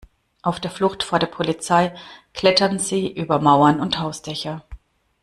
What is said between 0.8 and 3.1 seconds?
vor der Polizei klettern sie